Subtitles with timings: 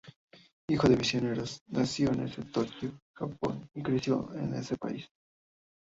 [0.67, 5.07] Hijo de misioneros, nació en Tokio, Japón, y creció en ese país.